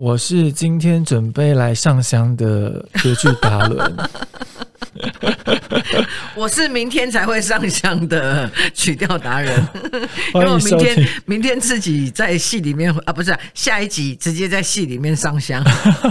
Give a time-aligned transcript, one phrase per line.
[0.00, 2.70] 我是今天准备来上香的
[3.02, 3.96] 歌剧达伦。
[6.34, 9.54] 我是明天才会上香的曲调达人，
[10.32, 15.62] 因为我明天明天自己在戏里面啊，不是下一集直接在戏里面上香。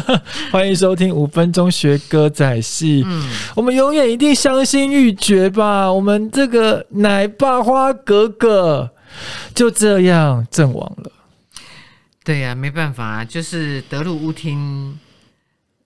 [0.53, 3.03] 欢迎收听五分钟学歌仔戏。
[3.07, 5.91] 嗯，我们永远一定伤心欲绝吧？
[5.91, 8.91] 我们这个奶爸花格格
[9.55, 11.11] 就这样阵亡了。
[12.29, 14.99] 对呀、没办法、就是德鲁乌听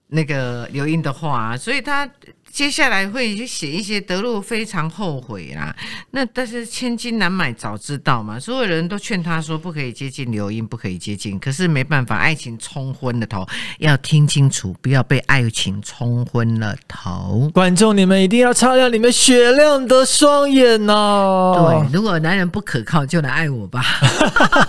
[0.08, 2.06] 那个刘英的话、所以他
[2.54, 5.74] 接下来会去写一些德路非常后悔啦。
[6.12, 11.36] 那但是千金难买早知道嘛，所有人都劝他说不可以接近刘英，不可以接近。
[11.40, 13.44] 可是没办法，爱情冲昏了头，
[13.80, 17.50] 要听清楚，不要被爱情冲昏了头。
[17.52, 23.82] 观众，你们一定要擦亮你们雪亮的双眼呐、对，如果男人不可靠，就来爱我吧。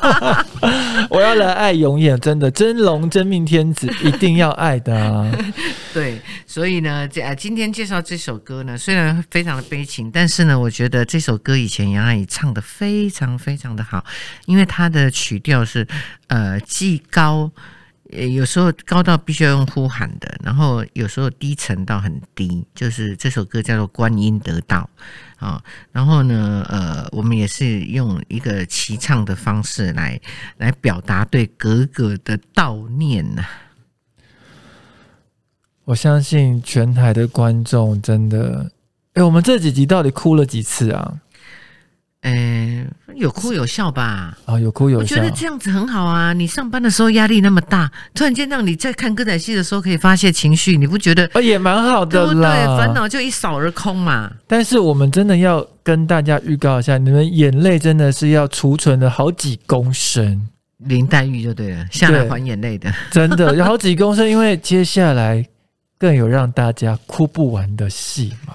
[1.12, 5.31] 我要来爱永远，真的真龙真命天子，一定要爱的啊！
[5.93, 14.05] 对，所以呢，这啊，今天介绍这首歌呢，虽然非常的悲情，但是呢，我觉得这首歌以前杨阿姨唱的非常非常的好，
[14.45, 15.85] 因为它的曲调是
[16.27, 17.51] 呃既高。
[18.12, 24.87] 呃，有时候高到必须要用呼喊的，然后有时候低沉到很低，就是这首歌叫做《观音得道》
[25.46, 25.62] 啊。
[25.91, 30.21] 然后呢，呃，我们也是用一个齐唱的方式来
[30.57, 33.43] 来表达对格格的悼念呐、
[35.85, 38.69] 我相信全台的观众真的，
[39.13, 41.13] 哎，我们这几集到底哭了几次啊？
[42.27, 44.35] 嗯，有哭有笑吧。
[44.45, 45.23] 啊，有哭有笑我觉。
[45.23, 46.33] 得这样子很好啊！
[46.33, 52.49] 你上班的时候压力那么大，突然间让你在看歌仔戏的时候可以发泄情绪，你不觉得啊，也蛮好的对不对？
[52.77, 52.91] 烦。
[52.95, 54.31] 恼就一扫而空嘛。
[54.47, 60.47] 但是我们真的要跟大家预告一下，你们眼泪真的是要储存了好几公升，
[60.79, 62.91] 林黛玉就对了，下来对还眼泪的。
[63.11, 65.45] 真的有好几公升，因为接下来
[65.97, 68.53] 更有让大家哭不完的戏嘛。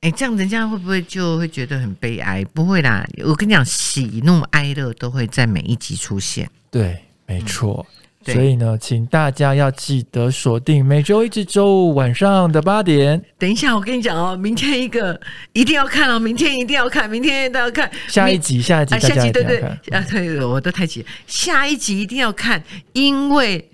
[0.00, 2.44] 哎，这样人家会不会就会觉得很悲哀？
[2.54, 6.48] 不会啦，我跟你讲，喜怒哀乐都会在每一集出现。
[6.70, 7.84] 对，没错。
[8.24, 15.18] 对所以呢，请大家要记得锁定每周一至周五晚上的八点，等一下，我跟你讲哦，明天一个
[15.52, 17.90] 一定要看哦，明天一定要看，明天一定要看。
[18.06, 19.60] 下一集，下一集下集对对。
[19.90, 21.04] 啊，对，我都太急。
[21.26, 22.62] 下一集一定要看，
[22.92, 23.70] 因为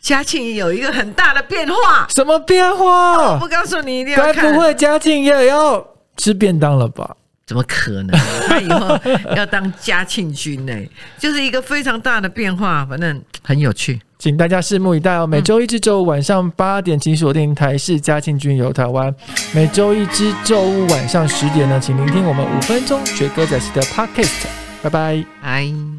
[0.00, 2.06] 嘉庆有一个很大的变化。
[2.14, 3.48] 什么变我化不？
[3.48, 4.52] 告诉你，一定要该看。
[4.52, 5.84] 不会嘉庆也要
[6.16, 7.16] 吃便当了吧？
[7.46, 8.10] 怎么可能？
[8.46, 8.98] 他以后
[9.34, 10.72] 要当嘉庆君呢，
[11.18, 14.00] 就是一个非常大的变化，反正很有趣。
[14.18, 15.26] 请大家拭目以待哦。
[15.26, 19.10] 每周一至周五晚上八点，请锁定台视嘉庆君游台湾；
[19.54, 24.46] 每周一至周五晚上十点呢，请聆听我们五分钟学歌仔戏的 Podcast。
[24.82, 25.24] 拜拜。
[25.42, 25.97] 哎。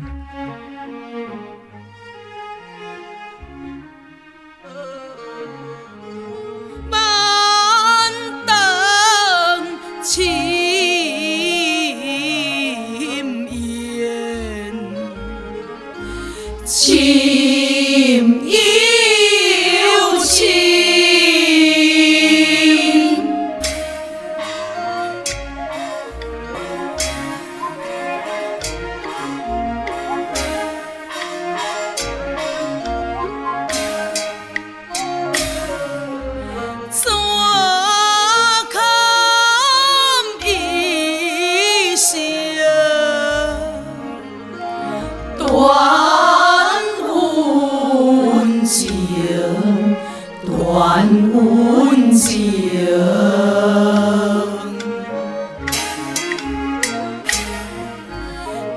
[50.71, 52.59] 还温情。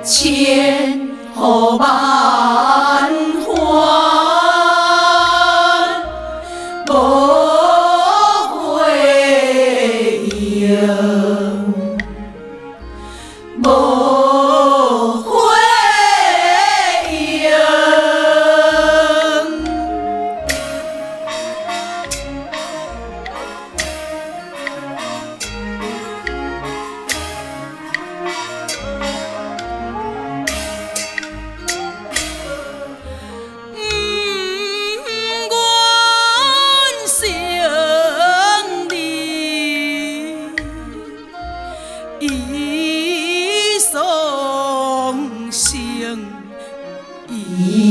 [0.02, 3.01] 千后万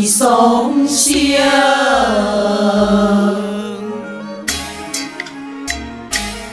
[0.06, 1.42] 双生。